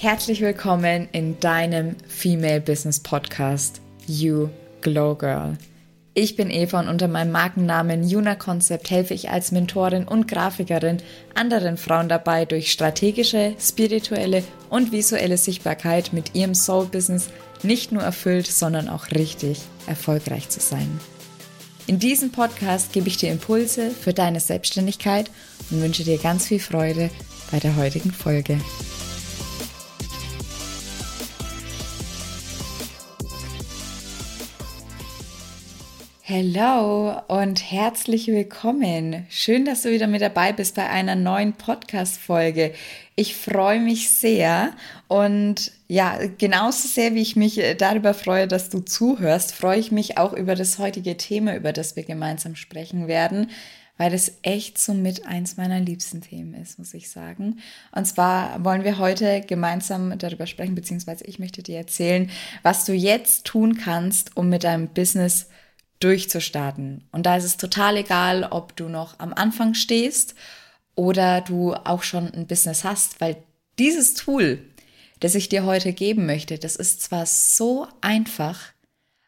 Herzlich 0.00 0.40
willkommen 0.40 1.08
in 1.10 1.40
deinem 1.40 1.96
Female 2.06 2.60
Business 2.60 3.00
Podcast 3.00 3.80
You 4.06 4.48
Glow 4.80 5.16
Girl. 5.16 5.58
Ich 6.14 6.36
bin 6.36 6.52
Eva 6.52 6.78
und 6.78 6.86
unter 6.86 7.08
meinem 7.08 7.32
Markennamen 7.32 8.08
Juna 8.08 8.36
Concept 8.36 8.92
helfe 8.92 9.14
ich 9.14 9.30
als 9.30 9.50
Mentorin 9.50 10.06
und 10.06 10.28
Grafikerin 10.28 10.98
anderen 11.34 11.76
Frauen 11.76 12.08
dabei, 12.08 12.44
durch 12.44 12.70
strategische, 12.70 13.56
spirituelle 13.58 14.44
und 14.70 14.92
visuelle 14.92 15.36
Sichtbarkeit 15.36 16.12
mit 16.12 16.36
ihrem 16.36 16.54
Soul 16.54 16.86
Business 16.86 17.28
nicht 17.64 17.90
nur 17.90 18.02
erfüllt, 18.02 18.46
sondern 18.46 18.88
auch 18.88 19.10
richtig 19.10 19.58
erfolgreich 19.88 20.48
zu 20.48 20.60
sein. 20.60 21.00
In 21.88 21.98
diesem 21.98 22.30
Podcast 22.30 22.92
gebe 22.92 23.08
ich 23.08 23.16
dir 23.16 23.32
Impulse 23.32 23.90
für 23.90 24.14
deine 24.14 24.38
Selbstständigkeit 24.38 25.28
und 25.72 25.82
wünsche 25.82 26.04
dir 26.04 26.18
ganz 26.18 26.46
viel 26.46 26.60
Freude 26.60 27.10
bei 27.50 27.58
der 27.58 27.74
heutigen 27.74 28.12
Folge. 28.12 28.60
Hallo 36.30 37.22
und 37.28 37.72
herzlich 37.72 38.26
willkommen. 38.26 39.24
Schön, 39.30 39.64
dass 39.64 39.80
du 39.80 39.90
wieder 39.90 40.06
mit 40.06 40.20
dabei 40.20 40.52
bist 40.52 40.74
bei 40.74 40.86
einer 40.86 41.14
neuen 41.14 41.54
Podcast-Folge. 41.54 42.74
Ich 43.16 43.34
freue 43.34 43.80
mich 43.80 44.10
sehr 44.10 44.72
und 45.06 45.72
ja, 45.86 46.18
genauso 46.36 46.86
sehr 46.86 47.14
wie 47.14 47.22
ich 47.22 47.34
mich 47.34 47.58
darüber 47.78 48.12
freue, 48.12 48.46
dass 48.46 48.68
du 48.68 48.80
zuhörst, 48.80 49.54
freue 49.54 49.78
ich 49.78 49.90
mich 49.90 50.18
auch 50.18 50.34
über 50.34 50.54
das 50.54 50.78
heutige 50.78 51.16
Thema, 51.16 51.56
über 51.56 51.72
das 51.72 51.96
wir 51.96 52.02
gemeinsam 52.02 52.56
sprechen 52.56 53.08
werden, 53.08 53.48
weil 53.96 54.12
es 54.12 54.32
echt 54.42 54.76
so 54.76 54.92
mit 54.92 55.24
eins 55.24 55.56
meiner 55.56 55.80
liebsten 55.80 56.20
Themen 56.20 56.52
ist, 56.52 56.78
muss 56.78 56.92
ich 56.92 57.08
sagen. 57.08 57.60
Und 57.92 58.04
zwar 58.04 58.62
wollen 58.62 58.84
wir 58.84 58.98
heute 58.98 59.40
gemeinsam 59.40 60.18
darüber 60.18 60.46
sprechen, 60.46 60.74
beziehungsweise 60.74 61.24
ich 61.24 61.38
möchte 61.38 61.62
dir 61.62 61.78
erzählen, 61.78 62.28
was 62.62 62.84
du 62.84 62.92
jetzt 62.92 63.46
tun 63.46 63.78
kannst, 63.78 64.36
um 64.36 64.50
mit 64.50 64.64
deinem 64.64 64.88
Business 64.88 65.46
durchzustarten. 66.00 67.04
Und 67.12 67.26
da 67.26 67.36
ist 67.36 67.44
es 67.44 67.56
total 67.56 67.96
egal, 67.96 68.44
ob 68.44 68.76
du 68.76 68.88
noch 68.88 69.18
am 69.18 69.32
Anfang 69.32 69.74
stehst 69.74 70.34
oder 70.94 71.40
du 71.40 71.74
auch 71.74 72.02
schon 72.02 72.32
ein 72.32 72.46
Business 72.46 72.84
hast, 72.84 73.20
weil 73.20 73.36
dieses 73.78 74.14
Tool, 74.14 74.58
das 75.20 75.34
ich 75.34 75.48
dir 75.48 75.64
heute 75.64 75.92
geben 75.92 76.26
möchte, 76.26 76.58
das 76.58 76.76
ist 76.76 77.02
zwar 77.02 77.26
so 77.26 77.86
einfach, 78.00 78.60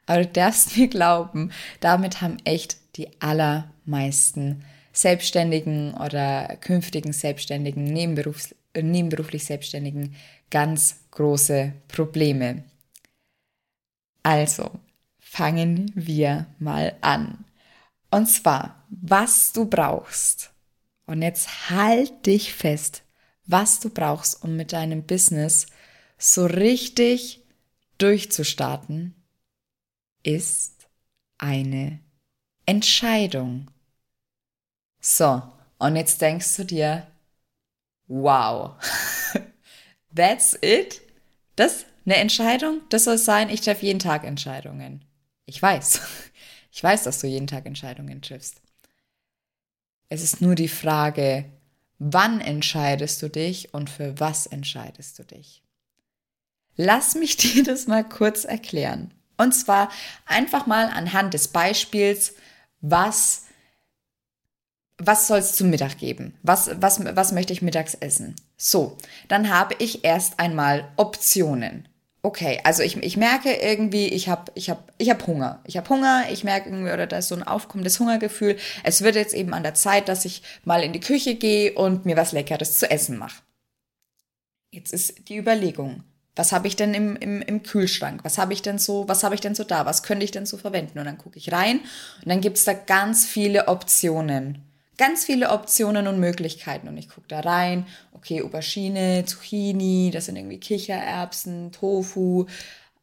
aber 0.07 0.25
du 0.25 0.29
darfst 0.29 0.77
mir 0.77 0.89
glauben, 0.89 1.53
damit 1.81 2.21
haben 2.21 2.39
echt 2.45 2.77
die 2.97 3.09
allermeisten 3.21 4.65
Selbstständigen 4.93 5.95
oder 5.95 6.57
künftigen 6.61 7.13
Selbstständigen, 7.13 7.85
nebenberufs 7.85 8.55
nebenberuflich 8.75 9.45
Selbstständigen 9.45 10.15
ganz 10.51 11.01
große 11.11 11.73
Probleme. 11.89 12.65
Also, 14.23 14.71
fangen 15.31 15.93
wir 15.95 16.47
mal 16.59 16.97
an. 17.03 17.45
Und 18.11 18.27
zwar, 18.27 18.85
was 18.89 19.53
du 19.53 19.65
brauchst. 19.65 20.53
Und 21.07 21.23
jetzt 21.23 21.71
halt 21.71 22.27
dich 22.27 22.53
fest, 22.53 23.03
was 23.47 23.79
du 23.79 23.91
brauchst, 23.91 24.43
um 24.43 24.57
mit 24.57 24.73
deinem 24.73 25.05
Business 25.05 25.67
so 26.19 26.47
richtig 26.47 27.45
durchzustarten, 27.99 29.15
ist 30.25 30.89
eine 31.39 32.01
Entscheidung. 32.67 33.71
So, 35.01 35.43
und 35.79 35.95
jetzt 35.95 36.21
denkst 36.21 36.57
du 36.57 36.65
dir, 36.65 37.07
wow, 38.09 38.75
that's 40.15 40.59
it? 40.61 41.01
Das 41.55 41.87
eine 42.05 42.17
Entscheidung? 42.17 42.81
Das 42.89 43.05
soll 43.05 43.19
sein, 43.19 43.49
ich 43.49 43.61
treffe 43.61 43.87
jeden 43.87 44.01
Tag 44.01 44.25
Entscheidungen. 44.25 45.05
Ich 45.51 45.61
weiß. 45.61 46.01
Ich 46.73 46.85
weiß, 46.85 47.03
dass 47.03 47.19
du 47.19 47.27
jeden 47.27 47.49
Tag 47.49 47.67
Entscheidungen 47.67 48.23
triffst. 48.23 48.61
Es 50.09 50.23
ist 50.23 50.41
nur 50.41 50.55
die 50.55 50.69
Frage, 50.69 51.47
wann 51.99 52.41
entscheidest 52.41 53.21
du 53.23 53.29
dich 53.29 53.75
und 53.75 53.91
für 53.91 54.21
was 54.21 54.47
entscheidest 54.47 55.19
du 55.19 55.25
dich? 55.25 55.65
Lass 56.77 57.17
mich 57.17 57.37
dir 57.39 57.65
das 57.65 57.89
mal 57.89 58.09
kurz 58.09 58.45
erklären. 58.45 59.13
Und 59.37 59.51
zwar 59.51 59.91
einfach 60.27 60.69
mal 60.69 60.87
anhand 60.87 61.35
des 61.35 61.49
Beispiels, 61.49 62.35
was, 62.81 63.47
was 64.97 65.27
soll 65.27 65.41
es 65.41 65.57
zum 65.57 65.71
Mittag 65.71 65.99
geben? 65.99 66.39
Was, 66.45 66.71
was, 66.81 67.05
was 67.17 67.33
möchte 67.33 67.53
ich 67.53 67.63
mittags 67.63 67.95
essen? 67.95 68.37
So, 68.57 68.97
dann 69.27 69.53
habe 69.53 69.75
ich 69.81 70.05
erst 70.05 70.39
einmal 70.39 70.89
Optionen 70.97 71.89
okay, 72.23 72.61
also 72.65 72.83
ich, 72.83 72.97
ich 72.97 73.17
merke 73.17 73.53
irgendwie, 73.53 74.09
ich 74.09 74.29
habe 74.29 74.53
ich 74.55 74.71
hab, 74.71 74.93
ich 74.99 75.11
hab 75.11 75.27
Hunger. 75.27 75.61
Ich 75.67 75.77
habe 75.77 75.89
Hunger, 75.89 76.25
ich 76.31 76.45
merke 76.45 76.69
irgendwie, 76.69 76.93
oder 76.93 77.07
da 77.07 77.19
ist 77.19 77.29
so 77.29 77.35
ein 77.35 77.43
aufkommendes 77.43 77.99
Hungergefühl. 77.99 78.57
Es 78.85 79.03
wird 79.03 79.15
jetzt 79.15 79.35
eben 79.35 79.55
an 79.55 79.63
der 79.63 79.75
Zeit, 79.75 80.09
dass 80.09 80.25
ich 80.25 80.43
mal 80.65 80.83
in 80.83 80.93
die 80.93 81.01
Küche 81.01 81.35
gehe 81.35 81.73
und 81.75 82.05
mir 82.05 82.17
was 82.17 82.33
Leckeres 82.33 82.79
zu 82.79 82.91
essen 82.91 83.17
mache. 83.17 83.43
Jetzt 84.73 84.93
ist 84.93 85.29
die 85.29 85.37
Überlegung, 85.37 86.05
was 86.37 86.53
habe 86.53 86.69
ich 86.69 86.77
denn 86.77 86.95
im, 86.95 87.17
im, 87.17 87.43
im 87.43 87.63
Kühlschrank? 87.63 88.21
Was 88.23 88.39
habe 88.39 88.53
ich 88.53 88.63
denn 88.63 88.79
so, 88.79 89.09
was 89.09 89.25
habe 89.25 89.35
ich 89.35 89.41
denn 89.41 89.55
so 89.55 89.65
da? 89.65 89.85
Was 89.85 90.03
könnte 90.03 90.25
ich 90.25 90.31
denn 90.31 90.47
so 90.47 90.57
verwenden? 90.57 90.99
Und 90.99 91.07
dann 91.07 91.19
gucke 91.19 91.39
ich 91.39 91.53
rein 91.53 91.81
und 91.81 92.29
dann 92.29 92.41
gibt 92.41 92.59
es 92.59 92.65
da 92.65 92.73
ganz 92.73 93.27
viele 93.27 93.69
Optionen 93.69 94.70
ganz 95.01 95.25
viele 95.25 95.49
Optionen 95.49 96.07
und 96.09 96.21
Möglichkeiten. 96.21 96.87
Und 96.87 96.99
ich 96.99 97.09
gucke 97.09 97.27
da 97.27 97.41
rein, 97.41 97.87
okay, 98.13 98.43
Aubergine, 98.43 99.25
Zucchini, 99.25 100.11
das 100.13 100.27
sind 100.27 100.37
irgendwie 100.37 100.61
Kichererbsen, 100.61 101.73
Tofu. 101.73 102.45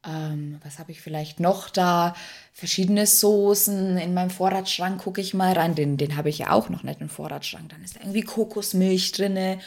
Ähm, 0.05 0.59
was 0.63 0.77
habe 0.77 0.91
ich 0.91 1.01
vielleicht 1.01 1.39
noch 1.39 1.69
da? 1.69 2.13
Verschiedene 2.53 3.07
Soßen. 3.07 3.97
In 3.97 4.13
meinem 4.13 4.29
Vorratsschrank 4.29 5.01
gucke 5.01 5.21
ich 5.21 5.33
mal 5.33 5.53
rein. 5.53 5.73
Den, 5.73 5.97
den 5.97 6.15
habe 6.15 6.29
ich 6.29 6.37
ja 6.37 6.51
auch 6.51 6.69
noch 6.69 6.83
nicht 6.83 7.01
im 7.01 7.09
Vorratsschrank. 7.09 7.69
Dann 7.69 7.83
ist 7.83 7.95
da 7.95 8.01
irgendwie 8.01 8.21
Kokosmilch 8.21 9.11
drinne 9.13 9.57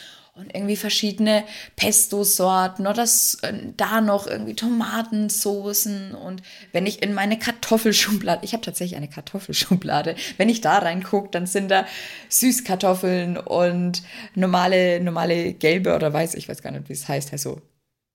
und 0.40 0.54
irgendwie 0.54 0.76
verschiedene 0.76 1.44
Pesto-Sorten 1.76 2.86
oder 2.86 3.02
äh, 3.02 3.52
da 3.76 4.00
noch 4.00 4.26
irgendwie 4.26 4.54
Tomatensoßen. 4.54 6.14
Und 6.14 6.42
wenn 6.72 6.86
ich 6.86 7.02
in 7.02 7.14
meine 7.14 7.38
Kartoffelschublade, 7.38 8.44
ich 8.44 8.52
habe 8.52 8.64
tatsächlich 8.64 8.96
eine 8.96 9.08
Kartoffelschublade, 9.08 10.16
wenn 10.38 10.48
ich 10.48 10.60
da 10.60 10.78
reingucke, 10.78 11.28
dann 11.30 11.46
sind 11.46 11.70
da 11.70 11.86
Süßkartoffeln 12.28 13.36
und 13.36 14.02
normale, 14.34 15.00
normale 15.00 15.52
gelbe 15.52 15.94
oder 15.94 16.12
weiß, 16.12 16.34
ich 16.34 16.48
weiß 16.48 16.62
gar 16.62 16.70
nicht, 16.70 16.88
wie 16.88 16.94
es 16.94 17.06
heißt, 17.06 17.32
also 17.32 17.60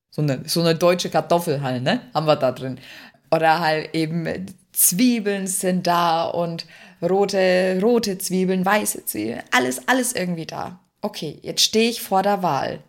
so 0.09 0.21
eine, 0.21 0.43
so 0.45 0.61
eine 0.61 0.75
deutsche 0.75 1.09
Kartoffel 1.09 1.61
halt, 1.61 1.83
ne, 1.83 2.01
haben 2.13 2.25
wir 2.25 2.35
da 2.35 2.51
drin. 2.51 2.79
Oder 3.31 3.59
halt 3.59 3.93
eben 3.93 4.27
Zwiebeln 4.71 5.47
sind 5.47 5.87
da 5.87 6.25
und 6.25 6.65
rote, 7.01 7.79
rote 7.81 8.17
Zwiebeln, 8.17 8.65
weiße 8.65 9.05
Zwiebeln, 9.05 9.43
alles, 9.51 9.87
alles 9.87 10.13
irgendwie 10.13 10.45
da 10.45 10.79
okay, 11.05 11.39
jetzt 11.43 11.61
stehe 11.61 11.89
ich 11.89 12.01
vor 12.01 12.23
der 12.23 12.41
Wahl. 12.43 12.83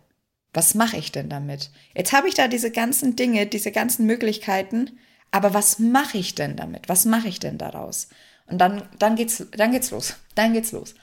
Was 0.53 0.73
mache 0.73 0.97
ich 0.97 1.11
denn 1.11 1.29
damit? 1.29 1.69
Jetzt 1.95 2.13
habe 2.13 2.27
ich 2.27 2.33
da 2.33 2.47
diese 2.47 2.71
ganzen 2.71 3.15
Dinge, 3.15 3.45
diese 3.45 3.71
ganzen 3.71 4.07
Möglichkeiten, 4.07 4.97
aber 5.29 5.53
was 5.53 5.77
mache 5.77 6.17
ich 6.17 6.33
denn 6.33 6.55
damit? 6.55 6.89
Was 6.89 7.05
mache 7.05 7.27
ich 7.27 7.39
denn 7.39 7.57
daraus? 7.57 8.07
Und 8.47 8.57
dann, 8.57 8.89
dann 8.97 9.15
geht's, 9.15 9.45
dann 9.51 9.71
geht's 9.71 9.91
los. 9.91 10.15
Dann 10.33 10.53
geht's 10.53 10.71
los. 10.71 10.95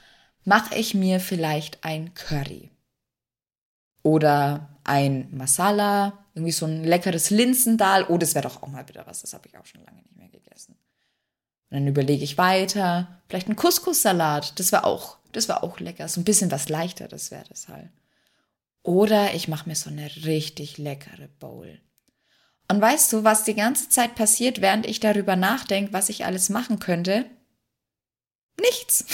Mache 0.43 0.75
ich 0.75 0.93
mir 0.93 1.19
vielleicht 1.19 1.83
ein 1.83 2.13
Curry? 2.13 2.71
Oder 4.03 4.77
ein 4.83 5.29
Masala, 5.31 6.25
irgendwie 6.33 6.51
so 6.51 6.65
ein 6.65 6.83
leckeres 6.83 7.29
Linsendal. 7.29 8.05
Oh, 8.09 8.17
das 8.17 8.35
wäre 8.35 8.47
doch 8.47 8.61
auch 8.61 8.67
mal 8.67 8.87
wieder 8.89 9.07
was. 9.07 9.21
Das 9.21 9.33
habe 9.33 9.47
ich 9.47 9.57
auch 9.57 9.65
schon 9.65 9.83
lange 9.85 10.01
nicht 10.01 10.17
mehr 10.17 10.27
gegessen. 10.27 10.75
Und 11.69 11.77
dann 11.77 11.87
überlege 11.87 12.23
ich 12.23 12.37
weiter. 12.37 13.21
Vielleicht 13.29 13.47
ein 13.47 13.55
Couscous-Salat. 13.55 14.59
Das 14.59 14.71
wäre 14.71 14.83
auch 14.83 15.17
das 15.35 15.49
war 15.49 15.63
auch 15.63 15.79
lecker. 15.79 16.07
So 16.07 16.21
ein 16.21 16.25
bisschen 16.25 16.51
was 16.51 16.69
leichteres 16.69 17.31
wäre 17.31 17.45
das 17.49 17.67
halt. 17.67 17.89
Oder 18.83 19.33
ich 19.33 19.47
mache 19.47 19.67
mir 19.67 19.75
so 19.75 19.89
eine 19.89 20.09
richtig 20.25 20.77
leckere 20.77 21.27
Bowl. 21.39 21.79
Und 22.67 22.81
weißt 22.81 23.13
du, 23.13 23.23
was 23.23 23.43
die 23.43 23.55
ganze 23.55 23.89
Zeit 23.89 24.15
passiert, 24.15 24.61
während 24.61 24.85
ich 24.85 24.99
darüber 24.99 25.35
nachdenke, 25.35 25.93
was 25.93 26.09
ich 26.09 26.25
alles 26.25 26.49
machen 26.49 26.79
könnte? 26.79 27.25
Nichts. 28.59 29.05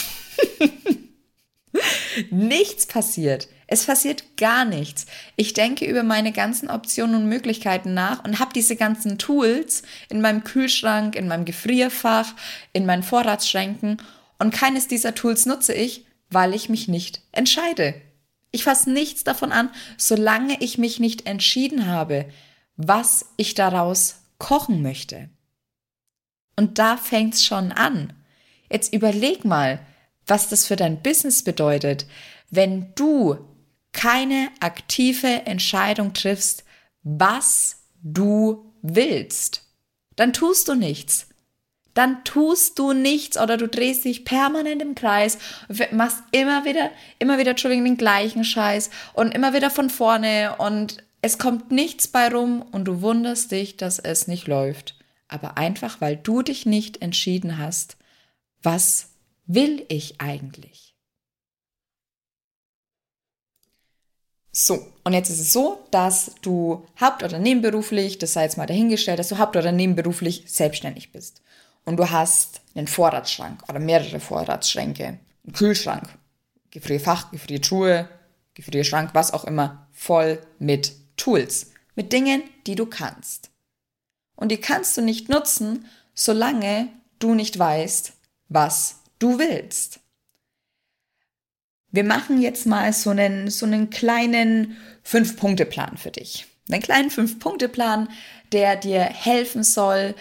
nichts 2.31 2.85
passiert. 2.85 3.47
Es 3.67 3.85
passiert 3.85 4.37
gar 4.37 4.65
nichts. 4.65 5.05
Ich 5.37 5.53
denke 5.53 5.85
über 5.85 6.03
meine 6.03 6.33
ganzen 6.33 6.69
Optionen 6.69 7.15
und 7.15 7.29
Möglichkeiten 7.29 7.93
nach 7.93 8.23
und 8.23 8.39
habe 8.39 8.53
diese 8.53 8.75
ganzen 8.75 9.17
Tools 9.17 9.83
in 10.09 10.19
meinem 10.19 10.43
Kühlschrank, 10.43 11.15
in 11.15 11.27
meinem 11.27 11.45
Gefrierfach, 11.45 12.33
in 12.73 12.85
meinen 12.85 13.03
Vorratsschränken 13.03 14.01
und 14.39 14.53
keines 14.53 14.87
dieser 14.87 15.15
Tools 15.15 15.45
nutze 15.45 15.73
ich, 15.73 16.05
weil 16.31 16.53
ich 16.53 16.69
mich 16.69 16.87
nicht 16.87 17.21
entscheide. 17.31 17.93
Ich 18.51 18.63
fasse 18.63 18.89
nichts 18.91 19.23
davon 19.23 19.51
an, 19.51 19.69
solange 19.97 20.61
ich 20.61 20.77
mich 20.77 20.99
nicht 20.99 21.25
entschieden 21.25 21.85
habe, 21.85 22.25
was 22.75 23.27
ich 23.37 23.53
daraus 23.53 24.15
kochen 24.39 24.81
möchte. 24.81 25.29
Und 26.55 26.79
da 26.79 26.97
fängt's 26.97 27.43
schon 27.43 27.71
an. 27.71 28.13
Jetzt 28.69 28.93
überleg 28.93 29.45
mal, 29.45 29.85
was 30.25 30.49
das 30.49 30.65
für 30.65 30.75
dein 30.75 31.01
Business 31.01 31.43
bedeutet, 31.43 32.05
wenn 32.49 32.93
du 32.95 33.37
keine 33.91 34.49
aktive 34.59 35.45
Entscheidung 35.45 36.13
triffst, 36.13 36.63
was 37.03 37.83
du 38.01 38.73
willst, 38.81 39.63
dann 40.15 40.33
tust 40.33 40.67
du 40.67 40.75
nichts. 40.75 41.27
Dann 41.93 42.23
tust 42.23 42.79
du 42.79 42.93
nichts 42.93 43.37
oder 43.37 43.57
du 43.57 43.67
drehst 43.67 44.05
dich 44.05 44.23
permanent 44.23 44.81
im 44.81 44.95
Kreis, 44.95 45.37
machst 45.91 46.23
immer 46.31 46.63
wieder, 46.63 46.89
immer 47.19 47.37
wieder, 47.37 47.51
Entschuldigung, 47.51 47.85
den 47.85 47.97
gleichen 47.97 48.43
Scheiß 48.43 48.89
und 49.13 49.33
immer 49.33 49.53
wieder 49.53 49.69
von 49.69 49.89
vorne 49.89 50.55
und 50.57 51.03
es 51.21 51.37
kommt 51.37 51.71
nichts 51.71 52.07
bei 52.07 52.29
rum 52.29 52.61
und 52.71 52.85
du 52.85 53.01
wunderst 53.01 53.51
dich, 53.51 53.77
dass 53.77 53.99
es 53.99 54.27
nicht 54.27 54.47
läuft. 54.47 54.95
Aber 55.27 55.57
einfach, 55.57 56.01
weil 56.01 56.17
du 56.17 56.41
dich 56.41 56.65
nicht 56.65 57.01
entschieden 57.01 57.57
hast, 57.57 57.97
was 58.63 59.09
will 59.45 59.85
ich 59.87 60.19
eigentlich? 60.19 60.95
So, 64.53 64.85
und 65.05 65.13
jetzt 65.13 65.29
ist 65.29 65.39
es 65.39 65.53
so, 65.53 65.87
dass 65.91 66.35
du 66.41 66.85
haupt- 66.99 67.23
oder 67.23 67.39
nebenberuflich, 67.39 68.17
das 68.17 68.33
sei 68.33 68.43
jetzt 68.43 68.57
mal 68.57 68.65
dahingestellt, 68.65 69.19
dass 69.19 69.29
du 69.29 69.37
haupt- 69.37 69.55
oder 69.55 69.71
nebenberuflich 69.71 70.43
selbstständig 70.47 71.13
bist. 71.13 71.41
Und 71.85 71.97
du 71.97 72.09
hast 72.09 72.61
einen 72.75 72.87
Vorratsschrank 72.87 73.63
oder 73.67 73.79
mehrere 73.79 74.19
Vorratsschränke, 74.19 75.05
einen 75.07 75.53
Kühlschrank, 75.53 76.07
Gefrierfach, 76.69 77.31
Gefriertruhe, 77.31 78.07
Gefrierschrank, 78.53 79.13
was 79.13 79.33
auch 79.33 79.45
immer, 79.45 79.87
voll 79.91 80.39
mit 80.59 80.93
Tools, 81.17 81.71
mit 81.95 82.13
Dingen, 82.13 82.43
die 82.67 82.75
du 82.75 82.85
kannst. 82.85 83.49
Und 84.35 84.49
die 84.49 84.57
kannst 84.57 84.97
du 84.97 85.01
nicht 85.01 85.29
nutzen, 85.29 85.85
solange 86.13 86.89
du 87.19 87.33
nicht 87.35 87.57
weißt, 87.57 88.13
was 88.49 89.01
du 89.19 89.39
willst. 89.39 89.99
Wir 91.91 92.03
machen 92.03 92.41
jetzt 92.41 92.65
mal 92.65 92.93
so 92.93 93.09
einen, 93.09 93.49
so 93.49 93.65
einen 93.65 93.89
kleinen 93.89 94.77
Fünf-Punkte-Plan 95.03 95.97
für 95.97 96.11
dich. 96.11 96.47
Einen 96.69 96.81
kleinen 96.81 97.09
Fünf-Punkte-Plan, 97.09 98.09
der 98.53 98.77
dir 98.77 99.01
helfen 99.01 99.63
soll, 99.63 100.15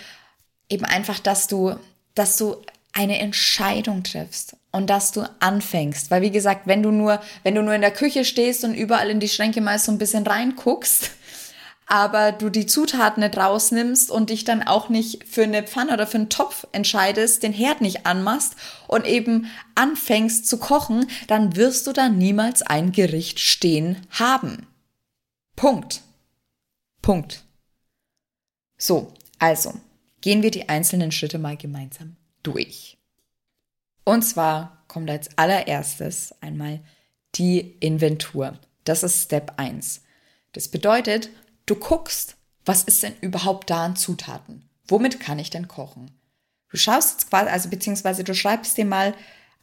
eben 0.70 0.84
einfach, 0.84 1.18
dass 1.18 1.46
du, 1.46 1.76
dass 2.14 2.36
du 2.36 2.56
eine 2.92 3.18
Entscheidung 3.18 4.02
triffst 4.02 4.56
und 4.72 4.88
dass 4.88 5.12
du 5.12 5.22
anfängst. 5.40 6.10
Weil 6.10 6.22
wie 6.22 6.30
gesagt, 6.30 6.66
wenn 6.66 6.82
du 6.82 6.90
nur, 6.90 7.20
wenn 7.42 7.54
du 7.54 7.62
nur 7.62 7.74
in 7.74 7.80
der 7.80 7.92
Küche 7.92 8.24
stehst 8.24 8.64
und 8.64 8.74
überall 8.74 9.10
in 9.10 9.20
die 9.20 9.28
Schränke 9.28 9.60
mal 9.60 9.78
so 9.78 9.92
ein 9.92 9.98
bisschen 9.98 10.26
reinguckst, 10.26 11.10
aber 11.86 12.30
du 12.30 12.50
die 12.50 12.66
Zutaten 12.66 13.22
nicht 13.22 13.36
rausnimmst 13.36 14.10
und 14.10 14.30
dich 14.30 14.44
dann 14.44 14.62
auch 14.62 14.88
nicht 14.88 15.24
für 15.24 15.42
eine 15.42 15.64
Pfanne 15.64 15.92
oder 15.92 16.06
für 16.06 16.18
einen 16.18 16.28
Topf 16.28 16.66
entscheidest, 16.72 17.42
den 17.42 17.52
Herd 17.52 17.80
nicht 17.80 18.06
anmachst 18.06 18.54
und 18.86 19.06
eben 19.06 19.50
anfängst 19.74 20.46
zu 20.46 20.58
kochen, 20.58 21.08
dann 21.26 21.56
wirst 21.56 21.86
du 21.86 21.92
da 21.92 22.08
niemals 22.08 22.62
ein 22.62 22.92
Gericht 22.92 23.40
stehen 23.40 24.06
haben. 24.10 24.68
Punkt. 25.56 26.02
Punkt. 27.02 27.42
So, 28.78 29.12
also 29.38 29.74
gehen 30.20 30.42
wir 30.42 30.50
die 30.50 30.68
einzelnen 30.68 31.12
Schritte 31.12 31.38
mal 31.38 31.56
gemeinsam 31.56 32.16
durch. 32.42 32.98
Und 34.04 34.22
zwar 34.22 34.84
kommt 34.88 35.10
als 35.10 35.36
allererstes 35.38 36.34
einmal 36.40 36.80
die 37.34 37.76
Inventur. 37.80 38.58
Das 38.84 39.02
ist 39.02 39.22
Step 39.22 39.54
1. 39.56 40.02
Das 40.52 40.68
bedeutet, 40.68 41.30
Du 41.70 41.76
guckst, 41.76 42.34
was 42.64 42.82
ist 42.82 43.04
denn 43.04 43.14
überhaupt 43.20 43.70
da 43.70 43.84
an 43.84 43.94
Zutaten? 43.94 44.68
Womit 44.88 45.20
kann 45.20 45.38
ich 45.38 45.50
denn 45.50 45.68
kochen? 45.68 46.10
Du 46.68 46.76
schaust 46.76 47.12
jetzt 47.12 47.30
quasi, 47.30 47.48
also 47.48 47.68
beziehungsweise 47.68 48.24
du 48.24 48.34
schreibst 48.34 48.76
dir 48.76 48.84
mal 48.84 49.14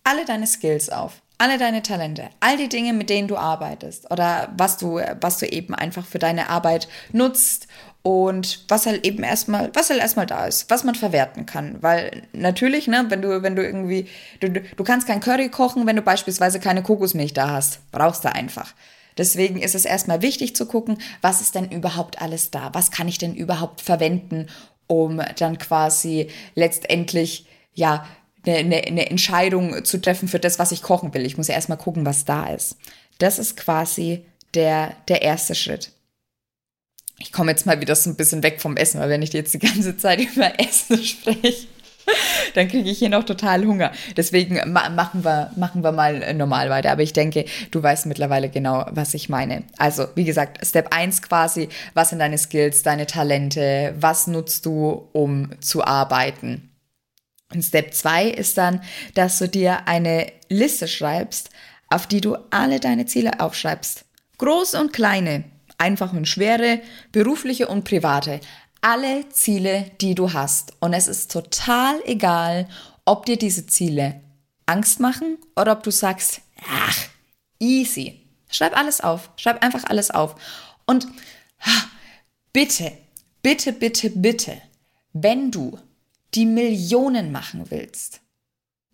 alle 0.06 0.24
deine 0.24 0.48
Skills 0.48 0.90
auf, 0.90 1.22
alle 1.38 1.58
deine 1.58 1.84
Talente, 1.84 2.30
all 2.40 2.56
die 2.56 2.70
Dinge, 2.70 2.94
mit 2.94 3.10
denen 3.10 3.28
du 3.28 3.36
arbeitest 3.36 4.10
oder 4.10 4.54
was 4.56 4.78
du, 4.78 5.02
was 5.20 5.38
du 5.38 5.48
eben 5.52 5.76
einfach 5.76 6.06
für 6.06 6.18
deine 6.18 6.50
Arbeit 6.50 6.88
nutzt 7.12 7.68
und 8.08 8.64
was 8.70 8.86
halt 8.86 9.06
eben 9.06 9.22
erstmal, 9.22 9.70
was 9.74 9.90
halt 9.90 10.00
erstmal 10.00 10.26
da 10.26 10.46
ist, 10.46 10.70
was 10.70 10.86
man 10.86 10.96
verwerten 10.96 11.46
kann. 11.46 11.76
Weil 11.84 12.24
natürlich, 12.32 12.88
ne, 12.88 13.04
wenn 13.10 13.22
du, 13.22 13.44
wenn 13.44 13.58
du 13.58 13.62
irgendwie, 13.62 14.08
du, 14.40 14.50
du 14.50 14.84
kannst 14.86 15.08
kein 15.08 15.20
Curry 15.20 15.50
kochen, 15.50 15.86
wenn 15.86 15.98
du 15.98 16.02
beispielsweise 16.02 16.62
keine 16.62 16.84
Kokosmilch 16.84 17.34
da 17.34 17.50
hast. 17.50 17.82
Brauchst 17.92 18.24
du 18.24 18.34
einfach. 18.34 18.74
Deswegen 19.18 19.62
ist 19.62 19.76
es 19.76 19.84
erstmal 19.84 20.22
wichtig 20.22 20.56
zu 20.56 20.68
gucken, 20.68 21.00
was 21.20 21.42
ist 21.42 21.54
denn 21.54 21.70
überhaupt 21.70 22.22
alles 22.22 22.50
da? 22.50 22.70
Was 22.72 22.92
kann 22.92 23.10
ich 23.10 23.18
denn 23.18 23.36
überhaupt 23.36 23.82
verwenden, 23.82 24.48
um 24.88 25.22
dann 25.38 25.58
quasi 25.58 26.30
letztendlich, 26.56 27.46
ja, 27.74 28.08
eine, 28.46 28.86
eine 28.86 29.10
Entscheidung 29.10 29.84
zu 29.84 30.00
treffen 30.00 30.30
für 30.30 30.40
das, 30.40 30.60
was 30.60 30.72
ich 30.72 30.82
kochen 30.82 31.14
will. 31.14 31.26
Ich 31.26 31.36
muss 31.36 31.50
ja 31.50 31.56
erstmal 31.56 31.78
gucken, 31.78 32.06
was 32.06 32.24
da 32.24 32.46
ist. 32.46 32.78
Das 33.18 33.38
ist 33.38 33.58
quasi 33.58 34.24
der, 34.54 34.96
der 35.10 35.24
erste 35.24 35.56
Schritt. 35.56 35.92
Ich 37.20 37.32
komme 37.32 37.52
jetzt 37.52 37.66
mal 37.66 37.82
wieder 37.82 37.96
so 37.96 38.10
ein 38.10 38.16
bisschen 38.16 38.44
weg 38.44 38.62
vom 38.62 38.78
Essen, 38.78 39.00
weil 39.00 39.10
wenn 39.10 39.22
ich 39.22 39.34
jetzt 39.34 39.54
die 39.54 39.60
ganze 39.60 39.98
Zeit 39.98 40.20
über 40.36 40.60
Essen 40.60 41.04
spreche, 41.04 41.68
dann 42.54 42.68
kriege 42.68 42.90
ich 42.90 43.00
hier 43.00 43.10
noch 43.10 43.24
total 43.24 43.66
Hunger. 43.66 43.92
Deswegen 44.16 44.72
ma 44.72 44.90
machen, 44.90 45.26
wir, 45.26 45.52
machen 45.56 45.84
wir 45.84 45.92
mal 45.92 46.34
normal 46.34 46.70
weiter. 46.70 46.92
Aber 46.92 47.02
ich 47.02 47.14
denke, 47.14 47.46
du 47.72 47.84
weißt 47.84 48.06
mittlerweile 48.06 48.50
genau, 48.50 48.86
was 48.92 49.14
ich 49.14 49.30
meine. 49.30 49.64
Also, 49.78 50.08
wie 50.16 50.24
gesagt, 50.24 50.66
Step 50.66 50.94
1 50.94 51.22
quasi, 51.22 51.70
was 51.94 52.10
sind 52.10 52.20
deine 52.20 52.38
Skills, 52.38 52.84
deine 52.84 53.08
Talente, 53.08 53.94
was 54.00 54.28
nutzt 54.28 54.66
du, 54.66 55.10
um 55.12 55.50
zu 55.60 55.84
arbeiten? 55.84 56.72
Und 57.54 57.64
Step 57.64 57.94
2 57.94 58.26
ist 58.30 58.58
dann, 58.58 58.82
dass 59.14 59.40
du 59.40 59.48
dir 59.48 59.88
eine 59.88 60.32
Liste 60.50 60.88
schreibst, 60.88 61.50
auf 61.90 62.08
die 62.08 62.22
du 62.22 62.38
alle 62.50 62.80
deine 62.80 63.06
Ziele 63.06 63.40
aufschreibst. 63.40 64.06
Große 64.38 64.80
und 64.80 64.94
kleine, 64.94 65.46
einfache 65.78 66.16
und 66.16 66.28
schwere, 66.28 66.82
berufliche 67.12 67.68
und 67.68 67.84
private 67.84 68.40
alle 68.82 69.28
Ziele, 69.30 69.92
die 70.02 70.16
du 70.16 70.34
hast. 70.34 70.74
Und 70.80 70.94
es 70.94 71.08
ist 71.08 71.32
total 71.32 72.00
egal, 72.06 72.68
ob 73.06 73.26
dir 73.26 73.38
diese 73.38 73.66
Ziele 73.68 74.22
Angst 74.66 75.00
machen 75.00 75.38
oder 75.56 75.74
ob 75.74 75.84
du 75.84 75.92
sagst, 75.92 76.42
ach, 76.70 76.98
easy. 77.60 78.22
Schreib 78.50 78.78
alles 78.78 79.02
auf. 79.02 79.30
Schreib 79.38 79.64
einfach 79.64 79.84
alles 79.86 80.12
auf. 80.12 80.36
Und 80.86 81.08
bitte, 82.54 82.92
bitte, 83.42 83.74
bitte, 83.74 84.10
bitte, 84.10 84.62
wenn 85.14 85.52
du 85.52 85.78
die 86.34 86.46
Millionen 86.46 87.32
machen 87.32 87.70
willst, 87.70 88.22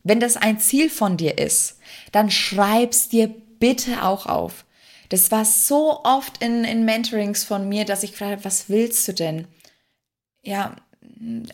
wenn 0.03 0.19
das 0.19 0.37
ein 0.37 0.59
Ziel 0.59 0.89
von 0.89 1.17
dir 1.17 1.37
ist, 1.37 1.77
dann 2.11 2.29
schreib's 2.29 3.09
dir 3.09 3.27
bitte 3.59 4.03
auch 4.03 4.25
auf. 4.25 4.65
Das 5.13 5.29
war 5.29 5.45
so 5.45 6.03
oft 6.03 6.41
in, 6.41 6.63
in 6.63 6.85
Mentorings 6.85 7.43
von 7.43 7.69
mir, 7.69 7.85
dass 7.85 8.01
ich 8.01 8.13
gefragt 8.13 8.31
habe, 8.31 8.45
was 8.45 8.67
willst 8.67 9.07
du 9.07 9.13
denn? 9.13 9.47
ja, 10.43 10.75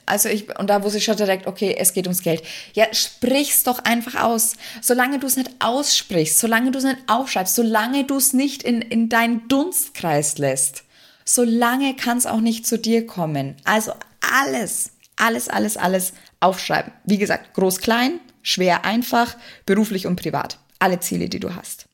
also 0.06 0.30
ich, 0.30 0.58
und 0.58 0.70
da 0.70 0.82
wusste 0.82 0.98
ich 0.98 1.04
schon 1.04 1.18
direkt, 1.18 1.46
okay, 1.46 1.76
es 1.78 1.92
geht 1.92 2.08
ums 2.08 2.24
Geld. 2.24 2.42
Ja, 2.74 2.86
sprich's 2.94 3.64
doch 3.64 3.80
einfach 3.80 4.16
aus. 4.24 4.54
Solange 4.82 5.20
du 5.20 5.28
es 5.28 5.36
nicht 5.36 5.52
aussprichst, 5.60 6.40
solange 6.40 6.72
du 6.72 6.80
es 6.80 6.86
nicht 6.86 7.00
aufschreibst, 7.08 7.56
solange 7.56 8.06
du 8.06 8.16
es 8.16 8.32
nicht 8.32 8.64
in, 8.64 8.82
in 8.82 9.10
deinen 9.10 9.48
Dunstkreis 9.50 10.38
lässt, 10.38 10.86
solange 11.26 11.98
kann 11.98 12.18
es 12.18 12.26
auch 12.26 12.42
nicht 12.42 12.66
zu 12.66 12.80
dir 12.80 13.06
kommen. 13.06 13.58
Also 13.66 13.92
alles, 14.22 14.92
alles, 15.18 15.50
alles, 15.50 15.76
alles 15.76 16.14
aufschreiben. 16.40 16.94
Wie 17.04 17.18
gesagt, 17.18 17.54
groß, 17.54 17.80
klein, 17.80 18.22
schwer, 18.42 18.86
einfach, 18.86 19.36
beruflich 19.66 20.08
und 20.08 20.16
privat. 20.16 20.60
Alle 20.80 21.02
Ziele, 21.02 21.28
die 21.28 21.42
du 21.42 21.56
hast. 21.56 21.90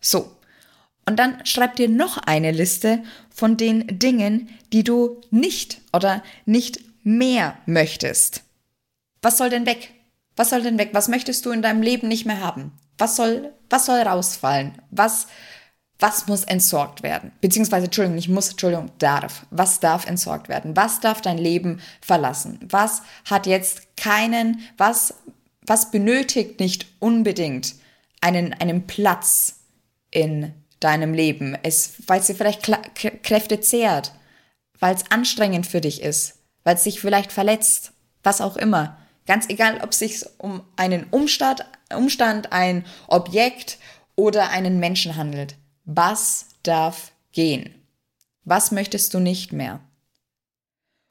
So, 0.00 0.37
und 1.08 1.16
dann 1.16 1.38
schreib 1.46 1.76
dir 1.76 1.88
noch 1.88 2.18
eine 2.18 2.52
Liste 2.52 3.02
von 3.34 3.56
den 3.56 3.98
Dingen, 3.98 4.50
die 4.74 4.84
du 4.84 5.22
nicht 5.30 5.80
oder 5.94 6.22
nicht 6.44 6.80
mehr 7.02 7.56
möchtest. 7.64 8.42
Was 9.22 9.38
soll 9.38 9.48
denn 9.48 9.64
weg? 9.64 9.94
Was 10.36 10.50
soll 10.50 10.60
denn 10.60 10.76
weg? 10.76 10.90
Was 10.92 11.08
möchtest 11.08 11.46
du 11.46 11.50
in 11.50 11.62
deinem 11.62 11.80
Leben 11.80 12.08
nicht 12.08 12.26
mehr 12.26 12.42
haben? 12.42 12.72
Was 12.98 13.16
soll, 13.16 13.54
was 13.70 13.86
soll 13.86 14.00
rausfallen? 14.00 14.72
Was, 14.90 15.28
was 15.98 16.26
muss 16.26 16.44
entsorgt 16.44 17.02
werden? 17.02 17.32
Beziehungsweise, 17.40 17.86
Entschuldigung, 17.86 18.16
nicht 18.16 18.28
muss, 18.28 18.50
Entschuldigung, 18.50 18.90
darf. 18.98 19.46
Was 19.48 19.80
darf 19.80 20.04
entsorgt 20.04 20.50
werden? 20.50 20.76
Was 20.76 21.00
darf 21.00 21.22
dein 21.22 21.38
Leben 21.38 21.80
verlassen? 22.02 22.58
Was 22.68 23.00
hat 23.24 23.46
jetzt 23.46 23.96
keinen, 23.96 24.60
was, 24.76 25.14
was 25.62 25.90
benötigt 25.90 26.60
nicht 26.60 26.86
unbedingt 26.98 27.76
einen, 28.20 28.52
einen 28.52 28.86
Platz 28.86 29.60
in 30.10 30.52
deinem 30.80 31.12
Leben, 31.12 31.56
es, 31.62 31.94
weil 32.06 32.20
es 32.20 32.26
dir 32.26 32.34
vielleicht 32.34 32.62
Kräfte 33.22 33.60
zehrt, 33.60 34.12
weil 34.78 34.94
es 34.94 35.10
anstrengend 35.10 35.66
für 35.66 35.80
dich 35.80 36.02
ist, 36.02 36.38
weil 36.64 36.76
es 36.76 36.84
dich 36.84 37.00
vielleicht 37.00 37.32
verletzt, 37.32 37.92
was 38.22 38.40
auch 38.40 38.56
immer. 38.56 38.98
Ganz 39.26 39.48
egal, 39.48 39.80
ob 39.82 39.90
es 39.90 39.98
sich 39.98 40.24
um 40.38 40.62
einen 40.76 41.04
Umstand, 41.10 41.64
Umstand, 41.94 42.52
ein 42.52 42.84
Objekt 43.08 43.78
oder 44.16 44.50
einen 44.50 44.78
Menschen 44.78 45.16
handelt. 45.16 45.56
Was 45.84 46.46
darf 46.62 47.12
gehen? 47.32 47.74
Was 48.44 48.70
möchtest 48.70 49.12
du 49.14 49.20
nicht 49.20 49.52
mehr? 49.52 49.80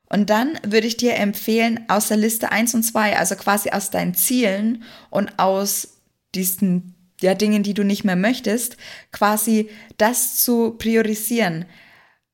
Und 0.09 0.29
dann 0.29 0.57
würde 0.65 0.87
ich 0.87 0.97
dir 0.97 1.15
empfehlen, 1.15 1.85
aus 1.89 2.07
der 2.07 2.17
Liste 2.17 2.51
1 2.51 2.73
und 2.75 2.83
2, 2.83 3.17
also 3.17 3.35
quasi 3.35 3.71
aus 3.71 3.89
deinen 3.89 4.15
Zielen 4.15 4.83
und 5.09 5.37
aus 5.37 5.99
diesen 6.33 6.95
ja, 7.21 7.33
Dingen, 7.33 7.63
die 7.63 7.73
du 7.73 7.83
nicht 7.83 8.03
mehr 8.03 8.15
möchtest, 8.15 8.77
quasi 9.11 9.69
das 9.97 10.43
zu 10.43 10.75
priorisieren. 10.77 11.65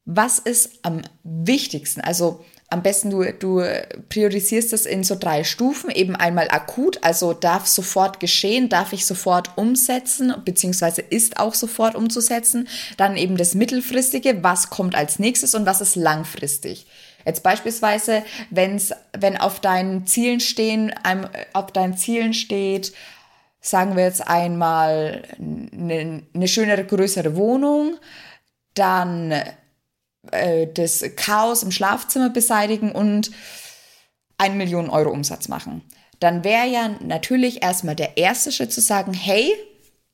was 0.06 0.40
ist 0.40 0.80
am 0.82 1.02
wichtigsten? 1.24 2.02
Also 2.02 2.44
am 2.74 2.82
besten 2.82 3.12
du, 3.12 3.24
du 3.34 3.64
priorisierst 4.10 4.74
es 4.74 4.88
in 4.88 5.04
so 5.04 5.16
drei 5.16 5.44
Stufen. 5.44 5.92
Eben 5.92 6.16
einmal 6.16 6.48
akut, 6.50 7.04
also 7.04 7.34
darf 7.34 7.68
sofort 7.68 8.20
geschehen, 8.20 8.68
darf 8.68 8.94
ich 8.94 9.06
sofort 9.06 9.58
umsetzen, 9.58 10.34
beziehungsweise 10.44 11.02
ist 11.02 11.38
auch 11.38 11.54
sofort 11.54 11.96
umzusetzen. 11.96 12.68
Dann 12.98 13.16
eben 13.16 13.38
das 13.38 13.54
mittelfristige, 13.54 14.44
was 14.44 14.72
kommt 14.72 14.96
als 14.96 15.20
nächstes 15.20 15.54
und 15.54 15.68
was 15.68 15.82
ist 15.82 15.96
langfristig. 15.96 16.88
Jetzt 17.26 17.44
beispielsweise, 17.44 18.24
wenn's, 18.50 18.92
wenn 19.18 19.38
auf 19.38 19.60
deinen 19.60 20.08
Zielen 20.08 20.40
stehen, 20.40 20.92
auf 21.54 21.72
deinen 21.72 21.96
Zielen 21.96 22.34
steht, 22.34 22.92
sagen 23.64 23.96
wir 23.96 24.04
jetzt 24.04 24.28
einmal 24.28 25.24
eine, 25.40 26.24
eine 26.36 26.48
schönere, 26.48 26.84
größere 26.84 27.36
Wohnung, 27.36 27.96
dann 28.76 29.34
äh, 30.32 30.68
das 30.72 31.04
Chaos 31.16 31.64
im 31.64 31.72
Schlafzimmer 31.72 32.30
beseitigen 32.30 32.92
und 32.92 33.32
einen 34.38 34.58
Millionen 34.58 34.90
Euro 34.90 35.10
Umsatz 35.10 35.48
machen. 35.48 35.82
Dann 36.20 36.44
wäre 36.44 36.68
ja 36.68 36.90
natürlich 37.00 37.64
erstmal 37.64 37.96
der 37.96 38.18
erste 38.18 38.52
Schritt 38.52 38.74
zu 38.74 38.82
sagen, 38.82 39.14
hey, 39.14 39.54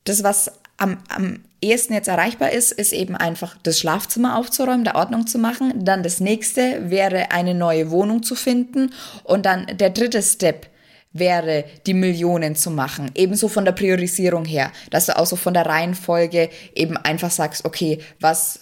das, 0.03 0.23
was 0.23 0.51
am, 0.77 0.99
am 1.09 1.43
ehesten 1.61 1.93
jetzt 1.93 2.07
erreichbar 2.07 2.51
ist, 2.51 2.71
ist 2.71 2.93
eben 2.93 3.15
einfach 3.15 3.57
das 3.63 3.79
Schlafzimmer 3.79 4.37
aufzuräumen, 4.37 4.85
der 4.85 4.95
Ordnung 4.95 5.25
zu 5.25 5.39
machen. 5.39 5.73
Dann 5.83 6.03
das 6.03 6.19
nächste 6.19 6.89
wäre 6.91 7.31
eine 7.31 7.55
neue 7.55 7.89
Wohnung 7.89 8.21
zu 8.21 8.35
finden. 8.35 8.93
Und 9.23 9.45
dann 9.45 9.65
der 9.77 9.89
dritte 9.89 10.21
Step 10.21 10.67
wäre, 11.11 11.65
die 11.85 11.93
Millionen 11.93 12.55
zu 12.55 12.71
machen. 12.71 13.11
Ebenso 13.15 13.47
von 13.47 13.65
der 13.65 13.71
Priorisierung 13.71 14.45
her, 14.45 14.71
dass 14.91 15.07
du 15.07 15.17
auch 15.17 15.25
so 15.25 15.35
von 15.35 15.53
der 15.53 15.65
Reihenfolge 15.65 16.49
eben 16.75 16.97
einfach 16.97 17.31
sagst, 17.31 17.65
okay, 17.65 17.99
was 18.19 18.61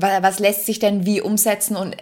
was 0.00 0.38
lässt 0.38 0.64
sich 0.64 0.78
denn 0.78 1.06
wie 1.06 1.20
umsetzen 1.20 1.76
und 1.76 1.96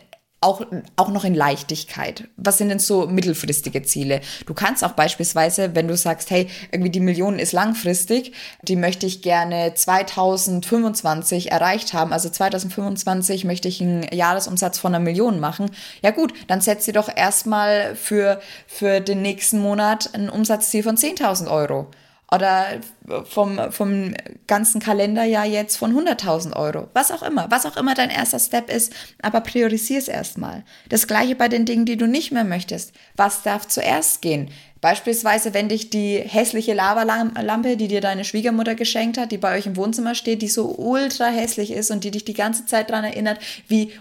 auch, 0.46 0.64
auch 0.94 1.08
noch 1.08 1.24
in 1.24 1.34
Leichtigkeit. 1.34 2.28
Was 2.36 2.58
sind 2.58 2.68
denn 2.68 2.78
so 2.78 3.08
mittelfristige 3.08 3.82
Ziele? 3.82 4.20
Du 4.46 4.54
kannst 4.54 4.84
auch 4.84 4.92
beispielsweise, 4.92 5.74
wenn 5.74 5.88
du 5.88 5.96
sagst, 5.96 6.30
hey, 6.30 6.46
irgendwie 6.70 6.90
die 6.90 7.00
Million 7.00 7.40
ist 7.40 7.52
langfristig, 7.52 8.32
die 8.62 8.76
möchte 8.76 9.06
ich 9.06 9.22
gerne 9.22 9.74
2025 9.74 11.50
erreicht 11.50 11.94
haben, 11.94 12.12
also 12.12 12.28
2025 12.28 13.44
möchte 13.44 13.66
ich 13.66 13.82
einen 13.82 14.04
Jahresumsatz 14.12 14.78
von 14.78 14.94
einer 14.94 15.02
Million 15.02 15.40
machen. 15.40 15.68
Ja 16.00 16.12
gut, 16.12 16.32
dann 16.46 16.60
setz 16.60 16.84
dir 16.84 16.92
doch 16.92 17.08
erstmal 17.14 17.96
für, 17.96 18.40
für 18.68 19.00
den 19.00 19.22
nächsten 19.22 19.58
Monat 19.58 20.10
ein 20.14 20.30
Umsatzziel 20.30 20.84
von 20.84 20.96
10.000 20.96 21.50
Euro 21.50 21.88
oder 22.32 22.80
vom, 23.24 23.70
vom 23.70 24.14
ganzen 24.48 24.80
Kalenderjahr 24.80 25.44
jetzt 25.44 25.76
von 25.76 25.94
100.000 25.94 26.56
Euro. 26.56 26.88
Was 26.92 27.12
auch 27.12 27.22
immer, 27.22 27.50
was 27.50 27.66
auch 27.66 27.76
immer 27.76 27.94
dein 27.94 28.10
erster 28.10 28.40
Step 28.40 28.68
ist, 28.68 28.92
aber 29.22 29.40
priorisier 29.40 29.98
es 29.98 30.08
erstmal. 30.08 30.64
Das 30.88 31.06
gleiche 31.06 31.36
bei 31.36 31.48
den 31.48 31.64
Dingen, 31.66 31.84
die 31.84 31.96
du 31.96 32.06
nicht 32.06 32.32
mehr 32.32 32.44
möchtest. 32.44 32.92
Was 33.14 33.42
darf 33.42 33.68
zuerst 33.68 34.22
gehen? 34.22 34.50
Beispielsweise, 34.80 35.54
wenn 35.54 35.68
dich 35.68 35.90
die 35.90 36.18
hässliche 36.18 36.74
Lavalampe, 36.74 37.76
die 37.76 37.88
dir 37.88 38.00
deine 38.00 38.24
Schwiegermutter 38.24 38.74
geschenkt 38.74 39.18
hat, 39.18 39.30
die 39.30 39.38
bei 39.38 39.56
euch 39.56 39.66
im 39.66 39.76
Wohnzimmer 39.76 40.16
steht, 40.16 40.42
die 40.42 40.48
so 40.48 40.76
ultra 40.76 41.26
hässlich 41.26 41.70
ist 41.70 41.92
und 41.92 42.02
die 42.02 42.10
dich 42.10 42.24
die 42.24 42.34
ganze 42.34 42.66
Zeit 42.66 42.90
daran 42.90 43.04
erinnert, 43.04 43.38
wie 43.68 43.92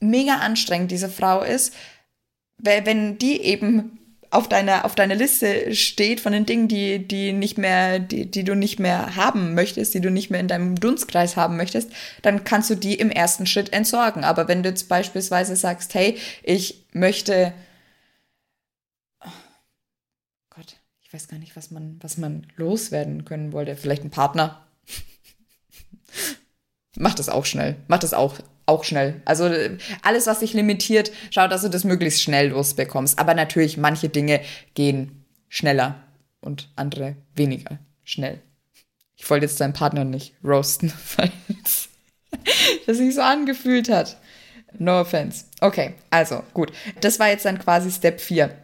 mega 0.00 0.36
anstrengend 0.36 0.90
diese 0.90 1.08
Frau 1.10 1.42
ist, 1.42 1.74
wenn 2.58 3.18
die 3.18 3.42
eben 3.42 3.98
auf 4.34 4.48
deiner, 4.48 4.84
auf 4.84 4.96
deiner 4.96 5.14
Liste 5.14 5.74
steht 5.74 6.20
von 6.20 6.32
den 6.32 6.44
Dingen, 6.44 6.66
die, 6.66 7.06
die 7.06 7.32
nicht 7.32 7.56
mehr, 7.56 8.00
die, 8.00 8.28
die 8.28 8.42
du 8.42 8.56
nicht 8.56 8.80
mehr 8.80 9.14
haben 9.14 9.54
möchtest, 9.54 9.94
die 9.94 10.00
du 10.00 10.10
nicht 10.10 10.28
mehr 10.28 10.40
in 10.40 10.48
deinem 10.48 10.74
Dunstkreis 10.74 11.36
haben 11.36 11.56
möchtest, 11.56 11.92
dann 12.22 12.42
kannst 12.42 12.68
du 12.68 12.74
die 12.74 12.94
im 12.94 13.10
ersten 13.10 13.46
Schritt 13.46 13.72
entsorgen. 13.72 14.24
Aber 14.24 14.48
wenn 14.48 14.64
du 14.64 14.70
jetzt 14.70 14.88
beispielsweise 14.88 15.54
sagst, 15.54 15.94
hey, 15.94 16.18
ich 16.42 16.84
möchte, 16.92 17.54
oh 19.24 19.30
Gott, 20.50 20.78
ich 21.00 21.12
weiß 21.12 21.28
gar 21.28 21.38
nicht, 21.38 21.54
was 21.54 21.70
man, 21.70 22.00
was 22.02 22.18
man 22.18 22.48
loswerden 22.56 23.24
können 23.24 23.52
wollte. 23.52 23.76
Vielleicht 23.76 24.02
ein 24.02 24.10
Partner. 24.10 24.66
Mach 26.96 27.14
das 27.14 27.28
auch 27.28 27.44
schnell. 27.44 27.76
Mach 27.86 28.00
das 28.00 28.14
auch 28.14 28.40
auch 28.66 28.84
schnell. 28.84 29.20
Also 29.24 29.50
alles, 30.02 30.26
was 30.26 30.40
dich 30.40 30.52
limitiert, 30.54 31.12
schau, 31.30 31.48
dass 31.48 31.62
du 31.62 31.68
das 31.68 31.84
möglichst 31.84 32.22
schnell 32.22 32.48
losbekommst. 32.48 33.18
Aber 33.18 33.34
natürlich, 33.34 33.76
manche 33.76 34.08
Dinge 34.08 34.40
gehen 34.74 35.24
schneller 35.48 36.02
und 36.40 36.68
andere 36.76 37.16
weniger 37.34 37.78
schnell. 38.04 38.40
Ich 39.16 39.28
wollte 39.30 39.46
jetzt 39.46 39.60
deinen 39.60 39.72
Partner 39.72 40.04
nicht 40.04 40.34
roasten, 40.42 40.92
weil 41.16 41.30
das 42.86 42.96
sich 42.96 43.14
so 43.14 43.22
angefühlt 43.22 43.88
hat. 43.88 44.16
No 44.78 45.00
offense. 45.00 45.44
Okay, 45.60 45.94
also 46.10 46.42
gut. 46.52 46.72
Das 47.00 47.18
war 47.18 47.28
jetzt 47.28 47.44
dann 47.44 47.58
quasi 47.58 47.90
Step 47.90 48.20
4. 48.20 48.56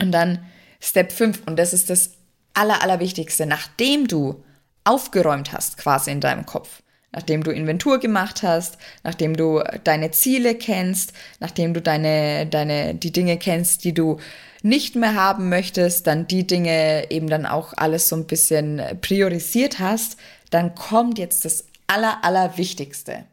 Und 0.00 0.12
dann 0.12 0.46
Step 0.80 1.10
5. 1.10 1.42
Und 1.46 1.58
das 1.58 1.72
ist 1.72 1.90
das 1.90 2.12
Aller, 2.52 2.82
Allerwichtigste. 2.82 3.46
Nachdem 3.46 4.06
du 4.06 4.44
aufgeräumt 4.84 5.52
hast, 5.52 5.76
quasi 5.76 6.12
in 6.12 6.20
deinem 6.20 6.46
Kopf, 6.46 6.82
nachdem 7.14 7.44
du 7.44 7.52
Inventur 7.52 7.98
gemacht 7.98 8.42
hast, 8.42 8.76
nachdem 9.04 9.36
du 9.36 9.62
deine 9.84 10.10
Ziele 10.10 10.56
kennst, 10.56 11.12
nachdem 11.38 11.72
du 11.72 11.80
deine, 11.80 12.46
deine, 12.46 12.94
die 12.94 13.12
Dinge 13.12 13.38
kennst, 13.38 13.84
die 13.84 13.94
du 13.94 14.18
nicht 14.62 14.96
mehr 14.96 15.14
haben 15.14 15.48
möchtest, 15.48 16.06
dann 16.06 16.26
die 16.26 16.46
Dinge 16.46 17.10
eben 17.10 17.28
dann 17.28 17.46
auch 17.46 17.72
alles 17.76 18.08
so 18.08 18.16
ein 18.16 18.26
bisschen 18.26 18.82
priorisiert 19.00 19.78
hast, 19.78 20.16
dann 20.50 20.74
kommt 20.74 21.18
jetzt 21.18 21.44
das 21.44 21.64
aller, 21.86 22.24
allerwichtigste. 22.24 23.24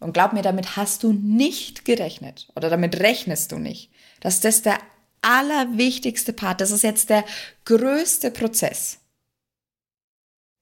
Und 0.00 0.12
glaub 0.12 0.32
mir, 0.32 0.42
damit 0.42 0.76
hast 0.76 1.02
du 1.02 1.12
nicht 1.12 1.84
gerechnet 1.84 2.48
oder 2.56 2.68
damit 2.68 2.98
rechnest 2.98 3.52
du 3.52 3.58
nicht, 3.58 3.90
dass 4.20 4.40
das 4.40 4.62
der 4.62 4.78
allerwichtigste 5.22 6.32
Part, 6.32 6.60
das 6.60 6.70
ist 6.70 6.82
jetzt 6.82 7.10
der 7.10 7.24
größte 7.64 8.30
Prozess. 8.30 8.98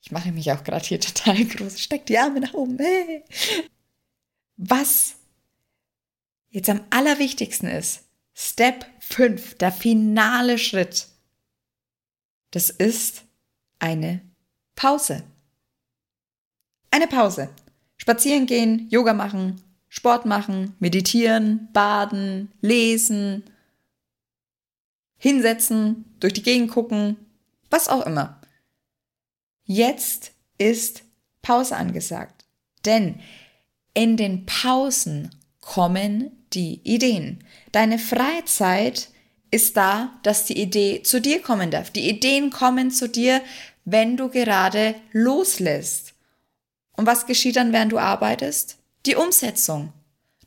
Ich 0.02 0.11
mache 0.11 0.32
mich 0.32 0.50
auch 0.52 0.64
gerade 0.64 0.85
hier 0.85 1.00
total 1.00 1.44
groß. 1.44 1.80
Steck 1.80 2.06
die 2.06 2.18
Arme 2.18 2.40
nach 2.40 2.54
oben. 2.54 2.78
Hey. 2.78 3.25
Was 4.56 5.16
jetzt 6.50 6.68
am 6.68 6.82
allerwichtigsten 6.90 7.68
ist, 7.68 8.04
Step 8.35 8.87
5, 9.00 9.56
der 9.59 9.73
finale 9.73 10.59
Schritt, 10.59 11.06
das 12.50 12.71
ist 12.71 13.25
eine 13.78 14.21
Pause. 14.75 15.23
Eine 16.90 17.06
Pause. 17.06 17.49
Spazieren 17.97 18.47
gehen, 18.47 18.88
Yoga 18.90 19.14
machen, 19.14 19.62
Sport 19.88 20.26
machen, 20.26 20.75
meditieren, 20.78 21.68
baden, 21.73 22.52
lesen, 22.61 23.44
hinsetzen, 25.16 26.04
durch 26.18 26.32
die 26.32 26.42
Gegend 26.42 26.71
gucken, 26.71 27.16
was 27.71 27.88
auch 27.88 28.04
immer. 28.04 28.42
Jetzt 29.75 30.33
ist 30.59 31.02
Pause 31.41 31.76
angesagt. 31.76 32.45
Denn 32.85 33.21
in 33.95 34.19
den 34.19 34.45
Pausen 34.45 35.35
kommen 35.62 36.45
die 36.52 36.83
Ideen. 36.85 37.43
Deine 37.73 37.99
Freizeit 37.99 39.09
ist 39.50 39.79
da, 39.79 40.12
dass 40.25 40.45
die 40.45 40.61
Idee 40.61 41.02
zu 41.02 41.23
dir 41.23 41.41
kommen 41.41 41.71
darf. 41.71 41.91
Die 41.91 42.07
Ideen 42.07 42.50
kommen 42.50 42.91
zu 42.91 43.09
dir, 43.09 43.41
wenn 43.87 44.19
du 44.19 44.29
gerade 44.29 44.95
loslässt. 45.12 46.12
Und 46.95 47.07
was 47.07 47.25
geschieht 47.25 47.57
dann, 47.57 47.73
während 47.73 47.93
du 47.93 47.99
arbeitest? 47.99 48.76
Die 49.07 49.17
Umsetzung. 49.17 49.95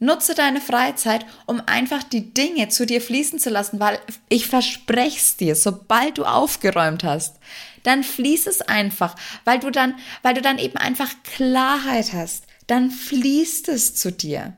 Nutze 0.05 0.35
deine 0.35 0.61
Freizeit, 0.61 1.25
um 1.45 1.61
einfach 1.65 2.03
die 2.03 2.33
Dinge 2.33 2.69
zu 2.69 2.85
dir 2.85 3.01
fließen 3.01 3.39
zu 3.39 3.49
lassen, 3.49 3.79
weil 3.79 3.99
ich 4.29 4.47
verspreche 4.47 5.19
es 5.19 5.37
dir, 5.37 5.55
sobald 5.55 6.17
du 6.17 6.25
aufgeräumt 6.25 7.03
hast, 7.03 7.37
dann 7.83 8.03
fließt 8.03 8.47
es 8.47 8.61
einfach, 8.61 9.15
weil 9.43 9.59
du 9.59 9.69
dann, 9.69 9.95
weil 10.21 10.33
du 10.33 10.41
dann 10.41 10.57
eben 10.57 10.77
einfach 10.77 11.11
Klarheit 11.23 12.13
hast, 12.13 12.45
dann 12.67 12.91
fließt 12.91 13.69
es 13.69 13.95
zu 13.95 14.11
dir. 14.11 14.55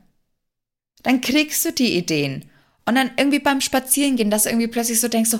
Dann 1.02 1.20
kriegst 1.20 1.64
du 1.64 1.72
die 1.72 1.96
Ideen. 1.96 2.50
Und 2.86 2.94
dann 2.94 3.10
irgendwie 3.16 3.38
beim 3.38 3.60
Spazierengehen, 3.60 4.30
dass 4.30 4.44
du 4.44 4.48
irgendwie 4.48 4.68
plötzlich 4.68 5.00
so 5.00 5.08
denkst, 5.08 5.30
so, 5.30 5.38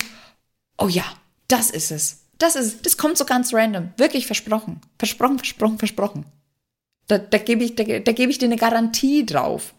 oh 0.77 0.89
ja, 0.89 1.05
das 1.49 1.71
ist 1.71 1.91
es. 1.91 2.19
Das 2.39 2.55
ist. 2.57 2.87
Das 2.87 2.97
kommt 2.97 3.19
so 3.19 3.25
ganz 3.25 3.53
random. 3.53 3.91
Wirklich 3.97 4.27
versprochen. 4.27 4.81
Versprochen, 4.99 5.39
versprochen, 5.39 5.79
versprochen. 5.79 6.25
Da, 7.09 7.19
da 7.19 7.39
gebe 7.39 7.65
ich, 7.65 7.75
da, 7.75 7.85
da 7.85 8.13
gebe 8.13 8.31
ich 8.31 8.39
dir 8.39 8.47
eine 8.47 8.57
Garantie 8.57 9.25
drauf, 9.25 9.75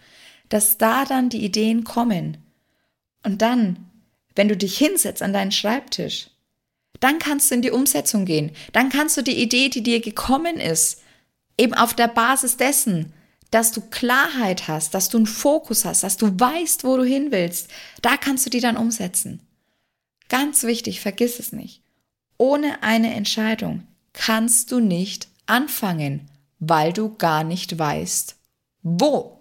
dass 0.50 0.77
da 0.77 1.06
dann 1.06 1.29
die 1.29 1.44
Ideen 1.44 1.84
kommen. 1.84 2.38
Und 3.24 3.41
dann, 3.41 3.89
wenn 4.36 4.48
du 4.48 4.58
dich 4.58 4.77
hinsetzt 4.77 5.22
an 5.22 5.34
deinen 5.34 5.51
Schreibtisch, 5.51 6.29
dann 7.00 7.20
kannst 7.20 7.50
du 7.50 7.56
in 7.56 7.62
die 7.62 7.72
Umsetzung 7.72 8.25
gehen. 8.25 8.51
Dann 8.74 8.89
kannst 8.89 9.15
du 9.18 9.22
die 9.22 9.41
Idee, 9.41 9.70
die 9.70 9.84
dir 9.84 10.01
gekommen 10.01 10.58
ist, 10.60 11.01
eben 11.58 11.74
auf 11.74 11.94
der 11.94 12.08
Basis 12.08 12.58
dessen, 12.58 13.13
dass 13.51 13.72
du 13.72 13.82
Klarheit 13.82 14.68
hast, 14.68 14.94
dass 14.94 15.10
du 15.10 15.18
einen 15.18 15.25
Fokus 15.25 15.86
hast, 15.86 16.03
dass 16.03 16.18
du 16.18 16.27
weißt, 16.39 16.84
wo 16.84 16.98
du 16.98 17.03
hin 17.03 17.32
willst, 17.32 17.70
da 18.01 18.18
kannst 18.18 18.46
du 18.46 18.50
die 18.50 18.60
dann 18.60 18.77
umsetzen. 18.77 19.41
Ganz 20.29 20.63
wichtig, 20.63 21.01
vergiss 21.01 21.39
es 21.39 21.51
nicht. 21.51 21.82
Ohne 22.38 22.84
eine 22.84 23.13
Entscheidung 23.15 23.88
kannst 24.13 24.72
du 24.72 24.79
nicht 24.79 25.27
anfangen, 25.48 26.29
weil 26.60 26.94
du 26.94 27.15
gar 27.15 27.44
nicht 27.44 27.77
weißt, 27.77 28.36
wo. 28.84 29.38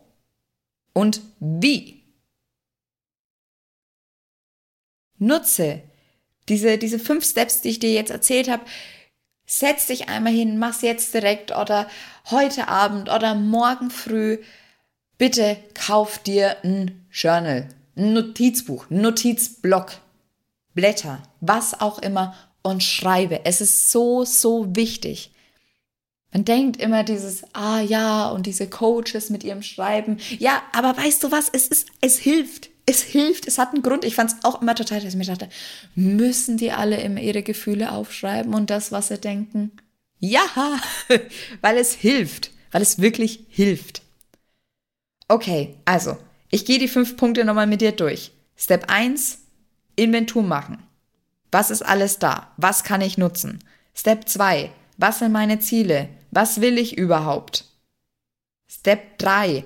Und 0.99 1.21
wie. 1.39 2.03
Nutze 5.19 5.83
diese, 6.49 6.77
diese 6.77 6.99
fünf 6.99 7.25
Steps, 7.25 7.61
die 7.61 7.69
ich 7.69 7.79
dir 7.79 7.93
jetzt 7.93 8.11
erzählt 8.11 8.51
habe. 8.51 8.65
Setz 9.47 9.87
dich 9.87 10.09
einmal 10.09 10.33
hin, 10.33 10.59
mach's 10.59 10.83
jetzt 10.83 11.15
direkt 11.15 11.53
oder 11.57 11.89
heute 12.33 12.67
Abend 12.67 13.11
oder 13.11 13.37
morgen 13.37 13.91
früh. 13.91 14.39
Bitte 15.19 15.57
kauf 15.75 16.19
dir 16.19 16.57
ein 16.65 17.07
Journal, 17.13 17.69
ein 17.97 18.13
Notizbuch, 18.13 18.91
ein 18.91 19.01
Notizblock, 19.01 19.93
Blätter, 20.75 21.23
was 21.41 21.81
auch 21.81 22.01
immer 22.01 22.35
und 22.63 22.83
schreibe. 22.83 23.45
Es 23.45 23.61
ist 23.61 23.93
so, 23.93 24.25
so 24.25 24.75
wichtig. 24.75 25.31
Man 26.33 26.45
denkt 26.45 26.77
immer 26.77 27.05
dieses, 27.05 27.43
ah 27.55 27.81
ja, 27.81 28.29
und 28.29 28.47
diese 28.47 28.69
Coaches 28.69 29.31
mit 29.31 29.45
ihrem 29.45 29.63
Schreiben. 29.63 30.19
Ja, 30.39 30.63
aber 30.73 30.97
weißt 30.97 31.25
du 31.25 31.33
was? 31.33 31.49
Es 31.49 31.69
ist, 31.69 31.89
es 32.01 32.19
hilft. 32.19 32.69
Es 32.85 33.03
hilft. 33.03 33.47
Es 33.47 33.59
hat 33.59 33.73
einen 33.73 33.83
Grund. 33.83 34.05
Ich 34.05 34.15
fand 34.15 34.33
es 34.33 34.45
auch 34.45 34.61
immer 34.61 34.75
total, 34.75 35.01
dass 35.01 35.15
ich 35.15 35.19
mir 35.19 35.25
dachte, 35.25 35.49
müssen 35.95 36.59
die 36.59 36.73
alle 36.73 37.01
immer 37.01 37.21
ihre 37.21 37.43
Gefühle 37.43 37.93
aufschreiben 37.93 38.55
und 38.55 38.69
das, 38.71 38.93
was 38.93 39.09
sie 39.09 39.19
denken? 39.19 39.73
Ja, 40.19 40.43
weil 41.61 41.79
es 41.79 41.93
hilft. 41.95 42.51
Weil 42.71 42.83
es 42.83 43.01
wirklich 43.01 43.45
hilft. 43.49 44.03
Okay, 45.29 45.77
also, 45.85 46.17
ich 46.51 46.65
gehe 46.67 46.79
die 46.79 46.89
fünf 46.89 47.17
Punkte 47.17 47.45
nochmal 47.45 47.67
mit 47.67 47.81
dir 47.81 47.93
durch. 47.93 48.33
Step 48.57 48.91
1, 48.91 49.39
Inventur 49.97 50.43
machen. 50.43 50.83
Was 51.51 51.71
ist 51.71 51.83
alles 51.83 52.19
da? 52.19 52.53
Was 52.57 52.85
kann 52.85 53.01
ich 53.01 53.17
nutzen? 53.17 53.65
Step 53.95 54.29
2, 54.29 54.71
was 54.99 55.21
sind 55.21 55.33
meine 55.33 55.61
Ziele? 55.61 56.09
Was 56.31 56.61
will 56.61 56.79
ich 56.79 56.97
überhaupt? 56.97 57.65
Step 58.71 59.19
3. 59.19 59.65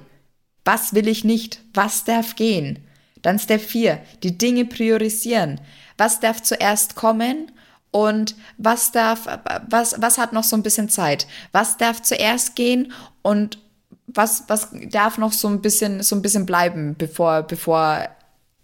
Was 0.64 0.94
will 0.94 1.08
ich 1.08 1.24
nicht? 1.24 1.60
Was 1.74 2.04
darf 2.04 2.36
gehen? 2.36 2.78
Dann 3.22 3.38
Step 3.38 3.60
4. 3.60 4.00
Die 4.22 4.38
Dinge 4.38 4.64
priorisieren. 4.64 5.60
Was 5.98 6.20
darf 6.20 6.42
zuerst 6.42 6.94
kommen? 6.94 7.50
Und 7.90 8.36
was 8.56 8.90
darf, 8.90 9.26
was, 9.68 10.00
was 10.00 10.18
hat 10.18 10.32
noch 10.32 10.44
so 10.44 10.56
ein 10.56 10.62
bisschen 10.62 10.88
Zeit? 10.88 11.26
Was 11.52 11.76
darf 11.76 12.00
zuerst 12.02 12.56
gehen? 12.56 12.92
Und 13.20 13.58
was, 14.06 14.44
was 14.48 14.68
darf 14.90 15.18
noch 15.18 15.32
so 15.32 15.48
ein 15.48 15.60
bisschen, 15.60 16.02
so 16.02 16.16
ein 16.16 16.22
bisschen 16.22 16.46
bleiben, 16.46 16.94
bevor, 16.96 17.42
bevor 17.42 18.08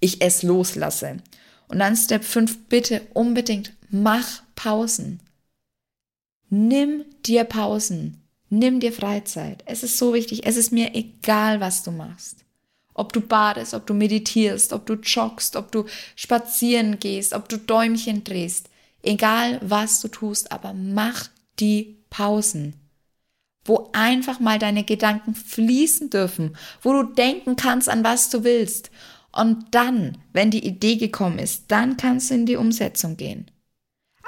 ich 0.00 0.22
es 0.22 0.42
loslasse? 0.42 1.18
Und 1.68 1.80
dann 1.80 1.96
Step 1.96 2.24
5. 2.24 2.68
Bitte 2.68 3.02
unbedingt 3.12 3.72
mach 3.90 4.42
Pausen. 4.56 5.20
Nimm 6.50 7.04
dir 7.26 7.44
Pausen. 7.44 8.22
Nimm 8.50 8.80
dir 8.80 8.92
Freizeit. 8.92 9.62
Es 9.66 9.82
ist 9.82 9.98
so 9.98 10.14
wichtig. 10.14 10.46
Es 10.46 10.56
ist 10.56 10.72
mir 10.72 10.94
egal, 10.94 11.60
was 11.60 11.82
du 11.82 11.90
machst. 11.90 12.44
Ob 12.94 13.12
du 13.12 13.20
badest, 13.20 13.74
ob 13.74 13.86
du 13.86 13.94
meditierst, 13.94 14.72
ob 14.72 14.86
du 14.86 14.94
joggst, 14.94 15.56
ob 15.56 15.70
du 15.70 15.84
spazieren 16.16 16.98
gehst, 16.98 17.34
ob 17.34 17.48
du 17.48 17.58
Däumchen 17.58 18.24
drehst. 18.24 18.70
Egal, 19.02 19.60
was 19.62 20.00
du 20.00 20.08
tust, 20.08 20.50
aber 20.50 20.72
mach 20.72 21.28
die 21.60 21.98
Pausen. 22.10 22.74
Wo 23.64 23.90
einfach 23.92 24.40
mal 24.40 24.58
deine 24.58 24.82
Gedanken 24.82 25.34
fließen 25.34 26.10
dürfen, 26.10 26.56
wo 26.82 26.92
du 26.92 27.02
denken 27.02 27.56
kannst, 27.56 27.88
an 27.88 28.02
was 28.02 28.30
du 28.30 28.42
willst. 28.42 28.90
Und 29.30 29.66
dann, 29.72 30.18
wenn 30.32 30.50
die 30.50 30.66
Idee 30.66 30.96
gekommen 30.96 31.38
ist, 31.38 31.64
dann 31.68 31.98
kannst 31.98 32.30
du 32.30 32.34
in 32.34 32.46
die 32.46 32.56
Umsetzung 32.56 33.16
gehen. 33.18 33.50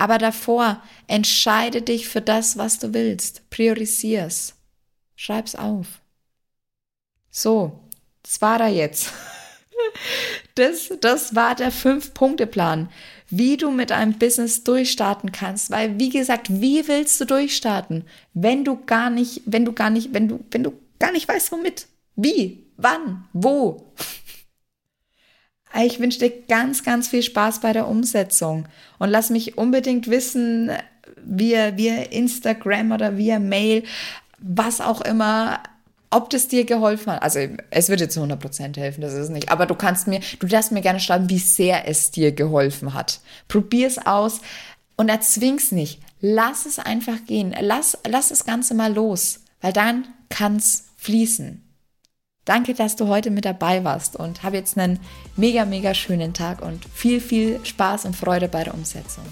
Aber 0.00 0.16
davor 0.16 0.82
entscheide 1.08 1.82
dich 1.82 2.08
für 2.08 2.22
das, 2.22 2.56
was 2.56 2.78
du 2.78 2.94
willst. 2.94 3.50
Priorisier's. 3.50 4.54
Schreib's 5.14 5.54
auf. 5.54 6.00
So, 7.30 7.78
das 8.22 8.40
war 8.40 8.58
da 8.58 8.66
jetzt. 8.66 9.12
Das, 10.54 10.92
das 11.00 11.34
war 11.34 11.54
der 11.54 11.70
Fünf-Punkte-Plan, 11.70 12.90
wie 13.30 13.56
du 13.56 13.70
mit 13.70 13.92
einem 13.92 14.18
Business 14.18 14.62
durchstarten 14.62 15.32
kannst. 15.32 15.70
Weil, 15.70 15.98
wie 15.98 16.10
gesagt, 16.10 16.48
wie 16.50 16.86
willst 16.86 17.20
du 17.20 17.24
durchstarten, 17.24 18.04
wenn 18.34 18.64
du 18.64 18.84
gar 18.84 19.10
nicht, 19.10 19.42
wenn 19.46 19.64
du 19.64 19.72
gar 19.72 19.90
nicht, 19.90 20.12
wenn 20.12 20.28
du, 20.28 20.44
wenn 20.50 20.62
du 20.62 20.72
gar 20.98 21.12
nicht 21.12 21.26
weißt, 21.26 21.50
womit? 21.52 21.86
Wie? 22.14 22.66
Wann? 22.76 23.26
Wo? 23.32 23.92
Ich 25.82 26.00
wünsche 26.00 26.18
dir 26.18 26.32
ganz, 26.48 26.82
ganz 26.82 27.08
viel 27.08 27.22
Spaß 27.22 27.60
bei 27.60 27.72
der 27.72 27.86
Umsetzung 27.86 28.66
und 28.98 29.08
lass 29.10 29.30
mich 29.30 29.56
unbedingt 29.56 30.08
wissen, 30.08 30.70
via, 31.24 31.76
via 31.76 32.02
Instagram 32.02 32.92
oder 32.92 33.16
via 33.16 33.38
Mail, 33.38 33.84
was 34.38 34.80
auch 34.80 35.00
immer, 35.00 35.60
ob 36.10 36.30
das 36.30 36.48
dir 36.48 36.64
geholfen 36.64 37.12
hat. 37.12 37.22
Also 37.22 37.40
es 37.70 37.88
wird 37.88 38.00
dir 38.00 38.08
zu 38.08 38.20
100% 38.20 38.76
helfen, 38.76 39.00
das 39.00 39.14
ist 39.14 39.30
nicht. 39.30 39.50
Aber 39.50 39.66
du 39.66 39.74
kannst 39.74 40.06
mir, 40.06 40.20
du 40.40 40.46
darfst 40.46 40.72
mir 40.72 40.80
gerne 40.80 41.00
schreiben, 41.00 41.30
wie 41.30 41.38
sehr 41.38 41.88
es 41.88 42.10
dir 42.10 42.32
geholfen 42.32 42.94
hat. 42.94 43.20
Probier 43.48 43.86
es 43.86 44.04
aus 44.04 44.40
und 44.96 45.08
erzwing's 45.08 45.72
nicht. 45.72 46.00
Lass 46.20 46.66
es 46.66 46.78
einfach 46.78 47.24
gehen. 47.26 47.54
Lass, 47.60 47.96
lass 48.06 48.30
das 48.30 48.44
Ganze 48.44 48.74
mal 48.74 48.92
los, 48.92 49.40
weil 49.60 49.72
dann 49.72 50.08
kann's 50.28 50.88
fließen. 50.96 51.62
Danke, 52.46 52.72
dass 52.72 52.96
du 52.96 53.08
heute 53.08 53.30
mit 53.30 53.44
dabei 53.44 53.84
warst 53.84 54.16
und 54.16 54.42
habe 54.42 54.56
jetzt 54.56 54.78
einen 54.78 54.98
mega, 55.36 55.66
mega 55.66 55.92
schönen 55.92 56.32
Tag 56.32 56.62
und 56.62 56.84
viel, 56.86 57.20
viel 57.20 57.60
Spaß 57.64 58.06
und 58.06 58.16
Freude 58.16 58.48
bei 58.48 58.64
der 58.64 58.74
Umsetzung. 58.74 59.24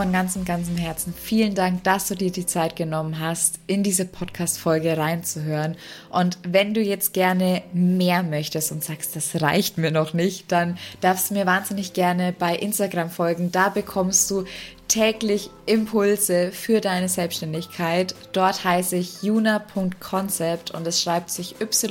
von 0.00 0.12
ganzem, 0.12 0.46
ganzem 0.46 0.78
Herzen 0.78 1.12
vielen 1.12 1.54
Dank, 1.54 1.84
dass 1.84 2.08
du 2.08 2.14
dir 2.14 2.32
die 2.32 2.46
Zeit 2.46 2.74
genommen 2.74 3.20
hast, 3.20 3.60
in 3.66 3.82
diese 3.82 4.06
Podcast-Folge 4.06 4.96
reinzuhören. 4.96 5.76
Und 6.08 6.38
wenn 6.42 6.72
du 6.72 6.80
jetzt 6.80 7.12
gerne 7.12 7.62
mehr 7.74 8.22
möchtest 8.22 8.72
und 8.72 8.82
sagst, 8.82 9.14
das 9.14 9.42
reicht 9.42 9.76
mir 9.76 9.90
noch 9.90 10.14
nicht, 10.14 10.50
dann 10.50 10.78
darfst 11.02 11.28
du 11.28 11.34
mir 11.34 11.44
wahnsinnig 11.44 11.92
gerne 11.92 12.32
bei 12.32 12.56
Instagram 12.56 13.10
folgen. 13.10 13.52
Da 13.52 13.68
bekommst 13.68 14.30
du 14.30 14.46
täglich 14.90 15.50
Impulse 15.66 16.50
für 16.52 16.80
deine 16.80 17.08
Selbstständigkeit. 17.08 18.14
Dort 18.32 18.64
heiße 18.64 18.96
ich 18.96 19.22
juna.concept 19.22 20.72
und 20.72 20.86
es 20.86 21.00
schreibt 21.00 21.30
sich 21.30 21.54
y-u-n-a.concept 21.60 21.88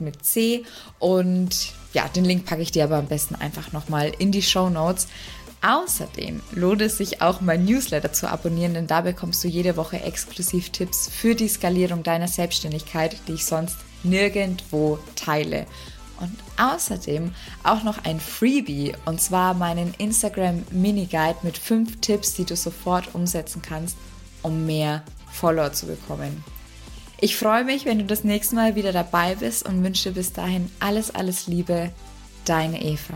mit 0.00 0.24
C 0.24 0.64
und 0.98 1.72
ja, 1.92 2.08
den 2.08 2.24
Link 2.24 2.46
packe 2.46 2.62
ich 2.62 2.70
dir 2.70 2.84
aber 2.84 2.96
am 2.96 3.06
besten 3.06 3.34
einfach 3.34 3.72
nochmal 3.72 4.12
in 4.18 4.32
die 4.32 4.40
Show 4.40 4.70
Notes. 4.70 5.08
Außerdem 5.62 6.40
lohnt 6.52 6.80
es 6.80 6.96
sich 6.96 7.20
auch, 7.20 7.40
mein 7.40 7.64
Newsletter 7.64 8.12
zu 8.12 8.28
abonnieren, 8.28 8.74
denn 8.74 8.86
da 8.86 9.00
bekommst 9.00 9.42
du 9.44 9.48
jede 9.48 9.76
Woche 9.76 10.00
exklusiv 10.00 10.70
Tipps 10.70 11.08
für 11.08 11.34
die 11.34 11.48
Skalierung 11.48 12.02
deiner 12.02 12.28
Selbstständigkeit, 12.28 13.16
die 13.28 13.34
ich 13.34 13.44
sonst 13.44 13.76
nirgendwo 14.04 14.98
teile. 15.16 15.66
Und 16.20 16.36
außerdem 16.56 17.32
auch 17.64 17.82
noch 17.82 18.04
ein 18.04 18.20
Freebie, 18.20 18.94
und 19.04 19.20
zwar 19.20 19.54
meinen 19.54 19.94
Instagram 19.98 20.64
Mini 20.70 21.06
Guide 21.06 21.38
mit 21.42 21.58
fünf 21.58 22.00
Tipps, 22.00 22.34
die 22.34 22.44
du 22.44 22.56
sofort 22.56 23.14
umsetzen 23.14 23.62
kannst, 23.62 23.96
um 24.42 24.66
mehr 24.66 25.02
Follower 25.32 25.72
zu 25.72 25.86
bekommen. 25.86 26.44
Ich 27.20 27.36
freue 27.36 27.64
mich, 27.64 27.84
wenn 27.84 27.98
du 27.98 28.04
das 28.04 28.24
nächste 28.24 28.56
Mal 28.56 28.74
wieder 28.74 28.92
dabei 28.92 29.36
bist 29.36 29.64
und 29.64 29.84
wünsche 29.84 30.10
bis 30.10 30.32
dahin 30.32 30.70
alles, 30.80 31.14
alles 31.14 31.46
Liebe. 31.46 31.90
Deine 32.44 32.82
Eva. 32.82 33.14